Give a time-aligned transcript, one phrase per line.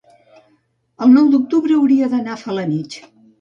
[1.07, 2.99] El nou d'octubre hauria d'anar a Felanitx.